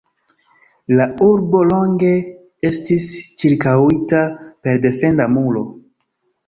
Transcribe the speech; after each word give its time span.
La 0.99 1.05
urbo 1.25 1.61
longe 1.73 2.09
estis 2.73 3.13
ĉirkaŭita 3.43 4.27
per 4.45 4.85
defenda 4.89 5.31
muro. 5.39 5.67